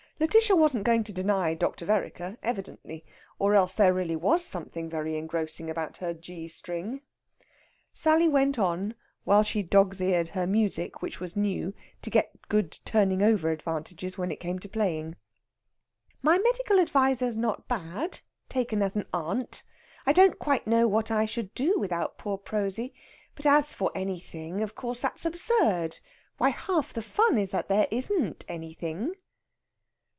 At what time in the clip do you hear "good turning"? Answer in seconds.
12.49-13.23